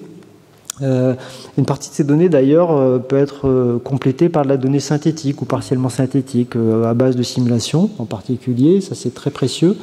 [0.82, 1.14] Euh,
[1.58, 4.80] une partie de ces données, d'ailleurs, euh, peut être euh, complétée par de la donnée
[4.80, 8.82] synthétique ou partiellement synthétique, à base de simulation en particulier.
[8.82, 9.78] Ça, c'est très précieux.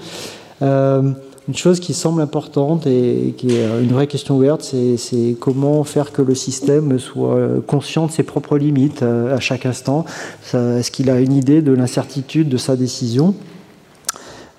[0.60, 6.12] une chose qui semble importante et qui est une vraie question ouverte, c'est comment faire
[6.12, 10.04] que le système soit conscient de ses propres limites à chaque instant.
[10.52, 13.34] Est-ce qu'il a une idée de l'incertitude de sa décision?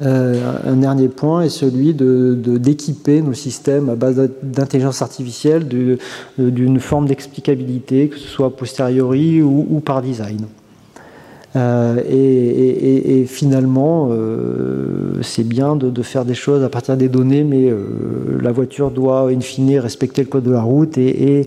[0.02, 5.68] Euh, un dernier point est celui d'équiper de, nos systèmes à base d'intelligence artificielle
[6.38, 10.46] d'une forme d'explicabilité, que ce soit a posteriori ou, par design.
[11.58, 17.72] Euh, et, finalement, euh, c'est bien de, faire des choses à partir des données, mais
[18.42, 21.46] la voiture doit, in fine, respecter le code de la route et,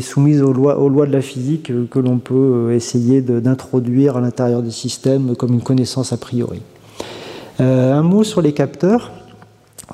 [0.00, 5.36] soumise aux lois de la physique que l'on peut essayer d'introduire à l'intérieur du système
[5.36, 6.62] comme une connaissance a priori.
[7.60, 9.12] Euh, un mot sur les capteurs.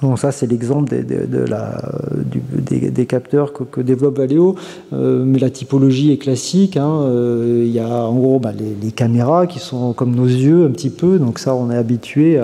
[0.02, 4.54] Donc ça, c'est l'exemple des, capteurs que, développe Valeo,
[4.92, 6.76] euh, mais la typologie est classique.
[6.76, 7.00] Hein.
[7.02, 10.70] Euh, il y a en gros bah, les, caméras qui sont comme nos yeux un
[10.70, 12.40] petit peu, donc ça, on est habitué,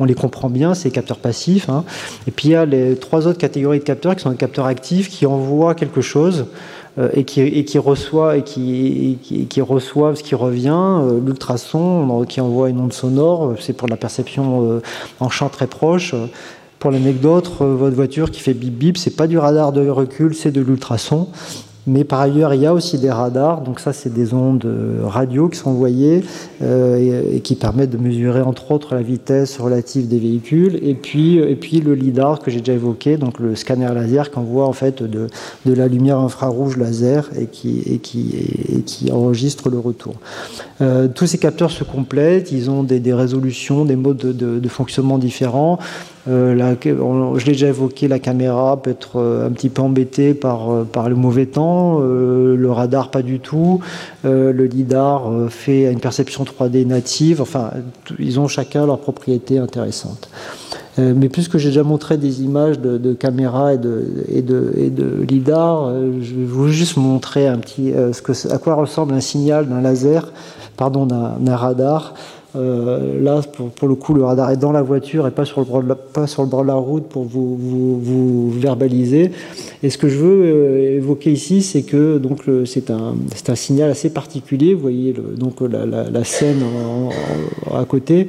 [0.00, 1.68] on les comprend bien, c'est capteurs passifs.
[1.68, 1.84] Hein.
[2.26, 4.66] Et puis il y a les trois autres catégories de capteurs qui sont des capteurs
[4.66, 6.46] actifs qui envoient quelque chose.
[6.96, 10.70] Euh, et, qui, reçoit et qui, qui, ce qui revient.
[10.72, 14.80] Euh, l'ultrason qui envoie une onde sonore, c'est pour la perception euh,
[15.18, 16.14] en champ très proche.
[16.78, 20.52] Pour l'anecdote, votre voiture qui fait bip bip, c'est pas du radar de recul, c'est
[20.52, 21.28] de l'ultrason.
[21.86, 23.60] Mais par ailleurs, il y a aussi des radars.
[23.60, 24.66] Donc ça, c'est des ondes
[25.02, 26.22] radio qui sont envoyées
[26.62, 30.78] et, qui permettent de mesurer entre autres la vitesse relative des véhicules.
[30.82, 34.38] Et puis, et puis le lidar que j'ai déjà évoqué, donc le scanner laser qui
[34.38, 35.28] envoie en fait de,
[35.66, 38.34] de la lumière infrarouge laser et qui, et qui,
[38.72, 40.14] et qui enregistre le retour.
[41.14, 42.52] tous ces capteurs se complètent.
[42.52, 45.78] Ils ont des, des résolutions, des modes de, de, de fonctionnement différents.
[46.26, 50.32] Euh, la, je l'ai déjà évoqué, la caméra peut être euh, un petit peu embêtée
[50.32, 53.80] par, euh, par le mauvais temps, le radar pas du tout,
[54.24, 57.70] le lidar fait une perception 3D native, enfin,
[58.18, 60.28] ils ont chacun leurs propriétés intéressantes.
[60.98, 64.90] mais puisque j'ai déjà montré des images de, de caméra et de, et, de, et
[64.90, 69.20] de lidar, je vais vous juste montrer un petit, ce que, à quoi ressemble un
[69.20, 70.32] signal d'un laser,
[70.76, 72.14] pardon, d'un radar.
[72.56, 75.60] Euh, là, pour, pour, le coup, le radar est dans la voiture et pas sur
[75.60, 79.32] le bord de la, pas sur le bord de la route pour vous, vous, verbaliser.
[79.82, 83.14] Et ce que je veux euh, évoquer ici, c'est que donc c'est un,
[83.48, 84.74] un signal assez particulier.
[84.74, 86.62] Vous voyez donc la, la, scène
[87.72, 88.28] à côté.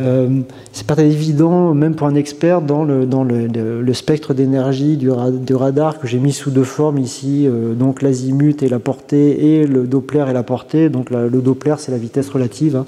[0.00, 0.40] Euh,
[0.72, 5.98] c'est pas évident, même pour un expert, dans le, spectre d'énergie du, ra du, radar
[5.98, 9.86] que j'ai mis sous deux formes ici, euh, donc l'azimut et la portée, et le
[9.86, 10.88] Doppler et la portée.
[10.88, 12.76] Donc le Doppler, c'est la vitesse relative.
[12.76, 12.86] Hein.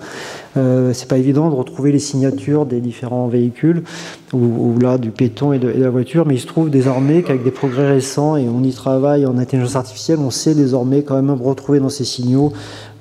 [0.56, 3.82] Euh, c'est pas évident de retrouver les signatures des différents véhicules,
[4.32, 7.50] ou, là du péton et de, la voiture, mais il se trouve désormais qu'avec des
[7.50, 11.80] progrès récents, et on y travaille en intelligence artificielle, on sait désormais quand même retrouver
[11.80, 12.52] dans ces signaux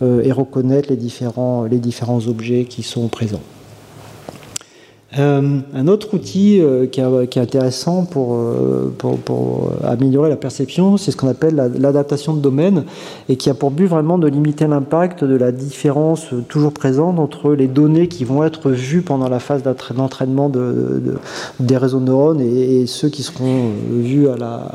[0.02, 3.42] et reconnaître les différents objets qui sont présents.
[5.18, 8.92] Euh, un autre outil euh, qui, est intéressant pour, euh,
[9.82, 12.84] améliorer la perception, c'est ce qu'on appelle l'adaptation la, de domaine
[13.30, 17.54] et qui a pour but vraiment de limiter l'impact de la différence toujours présente entre
[17.54, 21.18] les données qui vont être vues pendant la phase d'entraînement de, de,
[21.62, 24.68] des réseaux de neurones et, ceux qui seront vus à la,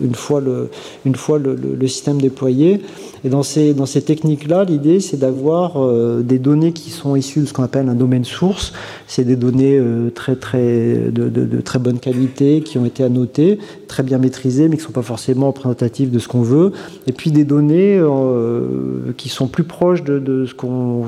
[0.00, 0.70] une fois le,
[1.04, 2.82] le, système déployé.
[3.24, 5.78] Et dans ces, dans ces techniques-là, l'idée, c'est d'avoir
[6.22, 8.72] des données qui sont issues de ce qu'on appelle un domaine source.
[9.06, 14.02] C'est des données euh, très, très, de, très bonne qualité qui ont été annotées, très
[14.02, 16.72] bien maîtrisées, mais qui ne sont pas forcément représentatives de ce qu'on veut.
[17.06, 21.04] Et puis des données euh, qui sont plus proches de, ce qu'on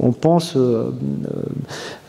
[0.00, 0.90] on pense euh,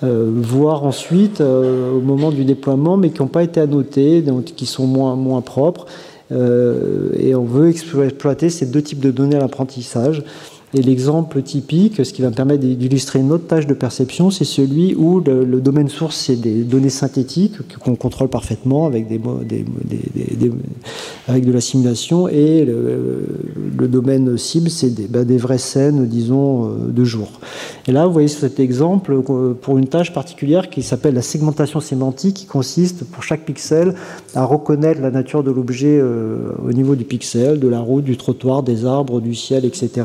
[0.02, 4.88] voir ensuite au moment du déploiement, mais qui n'ont pas été annotées, donc qui sont
[4.88, 5.86] moins, moins propres.
[6.32, 10.24] Et on veut exploiter ces deux types de données à l'apprentissage.
[10.74, 14.46] Et l'exemple typique, ce qui va me permettre d'illustrer une autre tâche de perception, c'est
[14.46, 19.20] celui où le, domaine source, c'est des données synthétiques qu'on contrôle parfaitement avec, des,
[21.28, 26.88] avec de la simulation, et le, domaine cible, c'est des, bah, vraies scènes, disons, euh,
[26.88, 27.32] de jour.
[27.88, 31.22] Et là, vous voyez sur cet exemple, euh, pour une tâche particulière qui s'appelle la
[31.22, 33.96] segmentation sémantique, qui consiste pour chaque pixel
[34.36, 38.16] à reconnaître la nature de l'objet euh, au niveau du pixel, de la route, du
[38.16, 40.04] trottoir, des arbres, du ciel, etc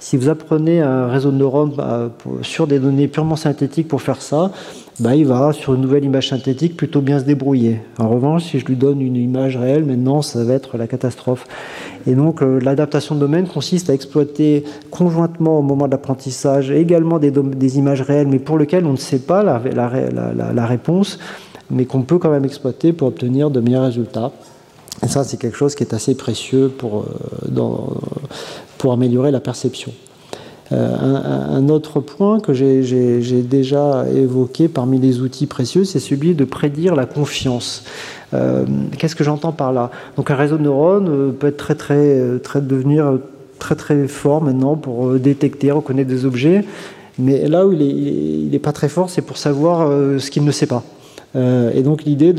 [0.00, 2.10] si vous apprenez un réseau de neurones bah,
[2.42, 4.52] sur des données purement synthétiques pour faire ça,
[5.00, 7.80] bah, il va, sur une nouvelle image synthétique, plutôt bien se débrouiller.
[7.98, 11.46] En revanche, si je lui donne une image réelle, maintenant, ça va être la catastrophe.
[12.06, 17.18] Et donc, euh, l'adaptation de domaine consiste à exploiter conjointement au moment de l'apprentissage également
[17.18, 21.18] des, images réelles, mais pour lesquelles on ne sait pas la réponse,
[21.70, 24.32] mais qu'on peut quand même exploiter pour obtenir de meilleurs résultats.
[25.04, 27.04] Et ça, c'est quelque chose qui est assez précieux pour,
[27.48, 29.92] euh, améliorer la perception.
[30.70, 36.44] Euh, un, autre point que j'ai déjà évoqué parmi les outils précieux, c'est celui de
[36.44, 37.84] prédire la confiance.
[38.34, 38.66] Euh,
[38.98, 39.90] Qu'est-ce que j'entends par là?
[40.16, 43.18] Donc un réseau de neurones peut très très devenir
[43.58, 46.64] très très fort maintenant pour détecter, reconnaître des objets,
[47.18, 50.50] mais là où il n'est est pas très fort, c'est pour savoir ce qu'il ne
[50.50, 50.84] sait pas.
[51.36, 52.34] Euh, et donc l'idée,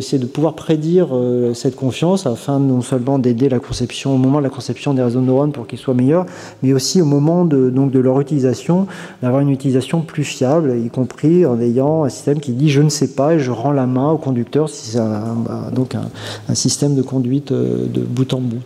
[0.00, 4.38] c'est de, pouvoir prédire euh, cette confiance afin non seulement d'aider la conception au moment
[4.38, 6.26] de la conception des réseaux de neurones pour qu'ils soient meilleurs,
[6.62, 8.86] mais aussi au moment de, leur utilisation,
[9.22, 12.88] d'avoir une utilisation plus fiable, y compris en ayant un système qui dit je ne
[12.88, 16.94] sais pas et je rends la main au conducteur si c'est un, donc un, système
[16.94, 18.62] de conduite euh, de bout en bout.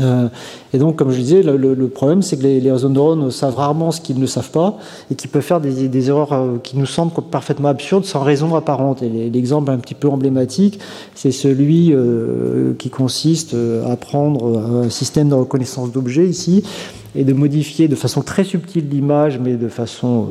[0.00, 0.28] Euh,
[0.72, 3.56] et donc, comme je disais, le, le, le problème, c'est que les, les, neurones savent
[3.56, 4.78] rarement ce qu'ils ne savent pas
[5.10, 9.02] et qui peuvent faire des, erreurs euh, qui nous semblent parfaitement absurdes sans raison apparente.
[9.02, 10.78] Et l'exemple un petit peu emblématique,
[11.14, 13.56] c'est celui euh, qui consiste
[13.88, 16.62] à prendre un système de reconnaissance d'objets ici
[17.16, 20.28] et de modifier de façon très subtile l'image, mais de façon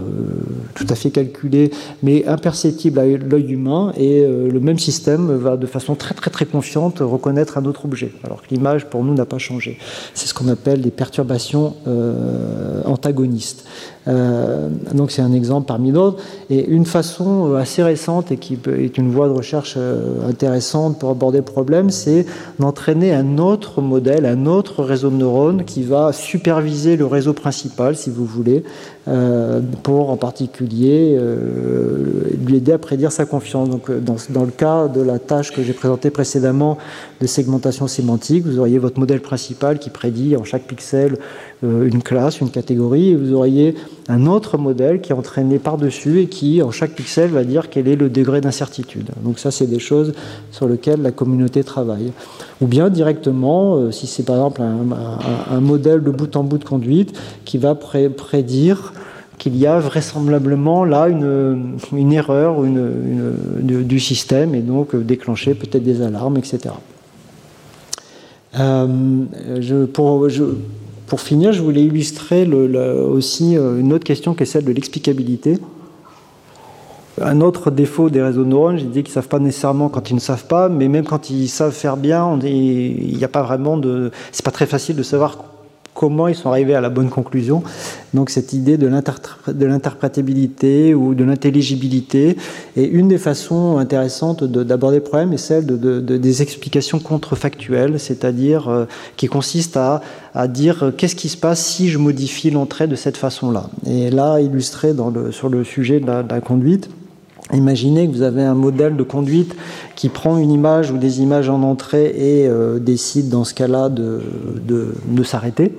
[0.75, 1.71] tout à fait calculée,
[2.03, 6.45] mais imperceptible à l'œil humain, et le même système va de façon très très très
[6.45, 9.77] confiante reconnaître un autre objet, alors que l'image pour nous n'a pas changé.
[10.13, 11.75] C'est ce qu'on appelle des perturbations
[12.85, 13.65] antagonistes.
[14.07, 16.21] Euh, donc c'est un exemple parmi d'autres.
[16.49, 20.99] Et une façon euh, assez récente et qui est une voie de recherche euh, intéressante
[20.99, 22.25] pour aborder le problème, c'est
[22.59, 27.95] d'entraîner un autre modèle, un autre réseau de neurones qui va superviser le réseau principal,
[27.95, 28.63] si vous voulez,
[29.83, 31.19] pour en particulier
[32.45, 33.69] lui aider à prédire sa confiance.
[33.69, 36.77] Donc dans, dans le cas de la tâche que j'ai présentée précédemment
[37.21, 41.17] de segmentation sémantique, vous auriez votre modèle principal qui prédit en chaque pixel
[41.65, 43.75] une classe, une catégorie, et vous auriez
[44.07, 47.87] un autre modèle qui est entraîné par-dessus et qui, en chaque pixel, va dire quel
[47.87, 49.09] est le degré d'incertitude.
[49.23, 50.13] Donc ça, c'est des choses
[50.51, 52.11] sur lesquelles la communauté travaille.
[52.61, 56.65] Ou bien directement, euh, si c'est par exemple un, modèle de bout en bout de
[56.65, 58.93] conduite qui va prédire
[59.37, 62.57] qu'il y a vraisemblablement là une, erreur
[63.61, 66.75] du système et donc déclencher peut-être des alarmes, etc.
[68.59, 70.43] Euh, pour, je,
[71.07, 75.57] pour finir, je voulais illustrer aussi euh, une autre question qui est celle de l'explicabilité.
[77.21, 80.09] Un autre défaut des réseaux de neurones, j'ai dit qu'ils ne savent pas nécessairement quand
[80.09, 83.43] ils ne savent pas, mais même quand ils savent faire bien, il n'y a pas
[83.43, 84.11] vraiment de.
[84.33, 85.37] C'est pas très facile de savoir
[85.95, 87.63] comment ils sont arrivés à la bonne conclusion.
[88.13, 92.37] Donc cette idée de l'interprétabilité ou de l'intelligibilité
[92.77, 98.69] est une des façons intéressantes d'aborder le problème est celle de, des explications contrefactuelles, c'est-à-dire
[98.69, 100.01] euh, qui consiste à,
[100.47, 103.69] dire euh, qu'est-ce qui se passe si je modifie l'entrée de cette façon-là.
[103.87, 104.93] Et là, illustré
[105.31, 106.89] sur le sujet de la conduite,
[107.53, 109.55] Imaginez que vous avez un modèle de conduite
[109.95, 113.89] qui prend une image ou des images en entrée et euh, décide dans ce cas-là
[113.89, 114.21] de,
[114.67, 115.73] de, s'arrêter.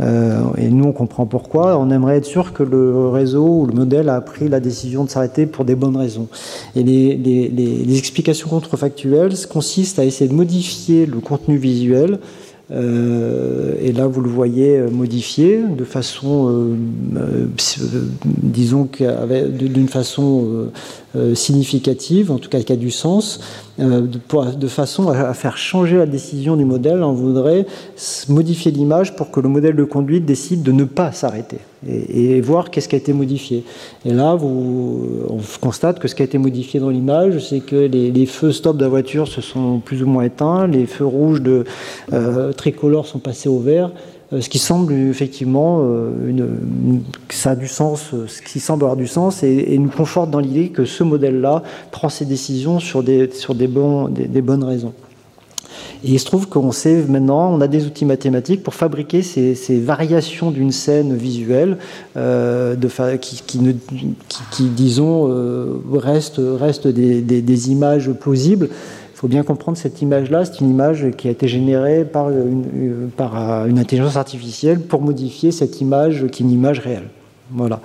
[0.00, 1.78] Euh, et nous, on comprend pourquoi.
[1.78, 5.10] On aimerait être sûr que le réseau ou le modèle a pris la décision de
[5.10, 6.28] s'arrêter pour des bonnes raisons.
[6.76, 12.18] Et les, les, les explications contrefactuelles consistent à essayer de modifier le contenu visuel
[12.70, 16.76] euh, et là, vous le voyez euh, modifié de façon,
[17.16, 17.46] euh,
[18.24, 18.88] disons,
[19.50, 20.70] d'une façon
[21.34, 23.40] significative, en tout cas qui a du sens.
[23.80, 24.06] Euh,
[24.56, 27.00] de, façon à, faire changer la décision du modèle.
[27.02, 27.64] On voudrait
[28.28, 32.70] modifier l'image pour que le modèle de conduite décide de ne pas s'arrêter et, voir
[32.70, 33.62] qu'est-ce qui a été modifié.
[34.04, 37.76] Et là, vous, on constate que ce qui a été modifié dans l'image, c'est que
[37.76, 41.40] les, feux stop de la voiture se sont plus ou moins éteints, les feux rouges
[41.40, 41.64] de
[42.12, 43.92] euh, tricolore sont passés au vert.
[44.32, 48.84] Euh, ce qui semble effectivement, euh, une, ça a du sens, euh, ce qui semble
[48.84, 51.62] avoir du sens et, nous conforte dans l'idée que ce modèle-là
[51.92, 53.30] prend ses décisions sur des,
[53.66, 54.92] bonnes raisons.
[56.04, 59.80] Et il se trouve qu'on sait maintenant, on a des outils mathématiques pour fabriquer ces,
[59.80, 61.78] variations d'une scène visuelle
[64.50, 68.68] qui, disons, restent, reste des, images plausibles
[69.18, 73.66] faut bien comprendre cette image-là, c'est une image qui a été générée par une, par
[73.66, 77.08] une intelligence artificielle pour modifier cette image qui est une image réelle.
[77.50, 77.80] Voilà.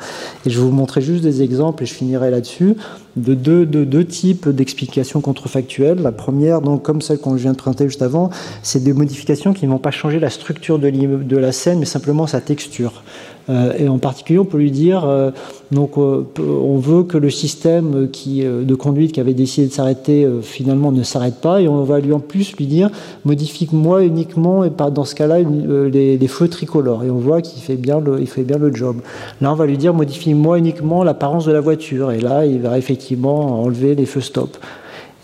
[0.45, 2.75] Et je vais vous montrer juste des exemples et je finirai là-dessus
[3.15, 6.01] de deux, de deux types d'explications contrefactuelles.
[6.03, 8.29] La première, donc, comme celle qu'on vient de présenter juste avant,
[8.61, 12.27] c'est des modifications qui ne vont pas changer la structure de la scène, mais simplement
[12.27, 13.03] sa texture.
[13.49, 15.31] Euh, et en particulier, on peut lui dire, euh,
[15.71, 20.27] donc, euh, on veut que le système qui, de conduite qui avait décidé de s'arrêter
[20.41, 22.89] finalement ne s'arrête pas, et on va lui en plus lui dire,
[23.25, 27.03] modifie-moi uniquement, et dans ce cas-là, les, feux tricolores.
[27.03, 28.97] Et on voit qu'il fait bien le, il fait bien le job.
[29.41, 32.77] Là, on va lui dire, modifie-moi uniquement l'apparence de la voiture, et là, il va
[32.77, 34.57] effectivement enlever les feux stop.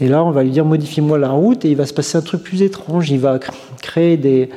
[0.02, 2.22] Et là, on va lui dire, modifie-moi la route, et il va se passer un
[2.22, 3.10] truc plus étrange.
[3.12, 3.40] Il va
[3.82, 4.50] créer des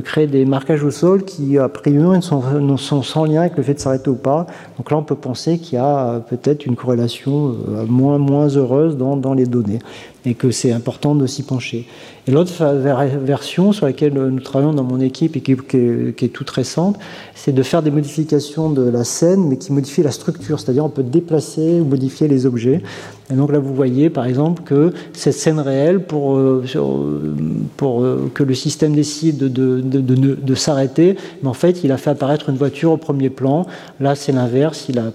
[0.00, 2.42] créer des marquages au sol qui, a priori, sont,
[2.78, 4.46] sont sans lien avec le fait de s'arrêter ou pas.
[4.78, 8.96] Donc là, on peut penser qu'il y a euh, peut-être une corrélation euh, moins, heureuse
[8.96, 9.78] dans, les données
[10.24, 11.86] et que c'est important de s'y pencher.
[12.26, 12.52] Et l'autre
[13.24, 16.96] version sur laquelle nous travaillons dans mon équipe et qui, est, toute récente,
[17.34, 20.90] c'est de faire des modifications de la scène, mais qui modifient la structure, c'est-à-dire on
[20.90, 22.82] peut déplacer ou modifier les objets.
[23.32, 28.42] Et donc là, vous voyez par exemple que cette scène réelle, pour, euh, euh, que
[28.42, 32.98] le système décide de, s'arrêter, mais en fait, il a fait apparaître une voiture au
[32.98, 33.66] premier plan.
[34.00, 35.12] Là, c'est l'inverse, il a,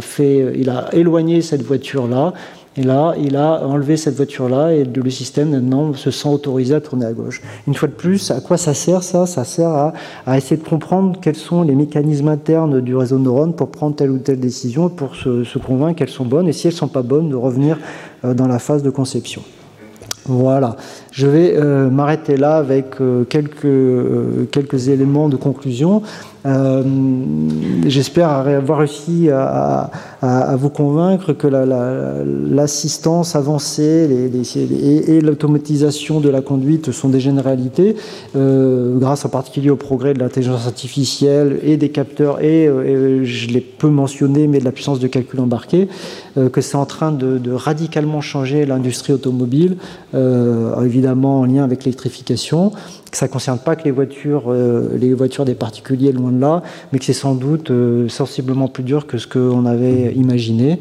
[0.00, 2.34] fait, il a éloigné cette voiture-là
[2.76, 6.80] et là, il a enlevé cette voiture-là et le système maintenant se sent autorisé à
[6.80, 7.40] tourner à gauche.
[7.68, 9.26] Une fois de plus, à quoi ça sert ça?
[9.26, 9.92] Ça sert à,
[10.26, 13.94] à, essayer de comprendre quels sont les mécanismes internes du réseau de neurones pour prendre
[13.94, 16.78] telle ou telle décision, pour se, se convaincre qu'elles sont bonnes et si elles ne
[16.78, 17.78] sont pas bonnes, de revenir
[18.24, 19.42] euh, dans la phase de conception.
[20.26, 20.76] Voilà.
[21.12, 26.02] Je vais euh, m'arrêter là avec euh, quelques, euh, quelques éléments de conclusion.
[27.86, 29.90] J'espère avoir réussi à,
[30.56, 34.30] vous convaincre que l'assistance avancée
[35.08, 37.96] et, l'automatisation de la conduite sont des généralités,
[38.34, 42.68] grâce en particulier au progrès de l'intelligence artificielle et des capteurs, et,
[43.24, 45.88] je l'ai peu mentionné, mais de la puissance de calcul embarquée,
[46.52, 49.78] que c'est en train de radicalement changer l'industrie automobile
[50.12, 52.72] évidemment en lien avec l'électrification,
[53.14, 56.40] que ça ne concerne pas que les voitures, euh, les voitures des particuliers, loin de
[56.40, 60.80] là, mais que c'est sans doute euh, sensiblement plus dur que ce qu'on avait imaginé.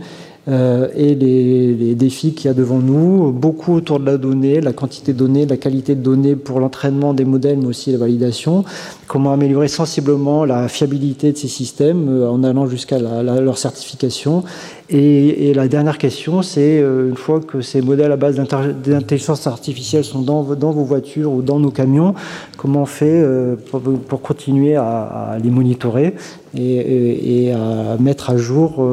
[0.49, 4.73] Euh, et les, défis qu'il y a devant nous, beaucoup autour de la donnée, la
[4.73, 8.65] quantité de données, la qualité de données pour l'entraînement des modèles, mais aussi la validation,
[9.07, 14.43] comment améliorer sensiblement la fiabilité de ces systèmes euh, en allant jusqu'à leur certification.
[14.89, 20.03] Et, la dernière question, c'est euh, une fois que ces modèles à base d'intelligence artificielle
[20.03, 22.13] sont dans, dans, vos voitures ou dans nos camions,
[22.57, 23.25] comment on fait
[23.69, 26.15] pour, continuer à, les monitorer
[26.55, 28.85] et, et, à mettre à jour